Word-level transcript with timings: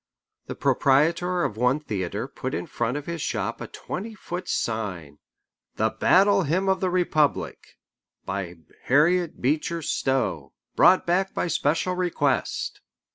The 0.47 0.55
proprietor 0.55 1.43
of 1.43 1.57
one 1.57 1.79
theatre 1.79 2.27
put 2.27 2.55
in 2.55 2.65
front 2.65 2.97
of 2.97 3.05
his 3.05 3.21
shop 3.21 3.61
a 3.61 3.67
twenty 3.67 4.15
foot 4.15 4.49
sign 4.49 5.19
"The 5.75 5.91
Battle 5.91 6.41
Hymn 6.41 6.67
of 6.67 6.79
the 6.79 6.89
Republic, 6.89 7.77
by 8.25 8.55
Harriet 8.85 9.43
Beecher 9.43 9.83
Stowe, 9.83 10.53
brought 10.75 11.05
back 11.05 11.35
by 11.35 11.45
special 11.45 11.93
request." 11.93 12.81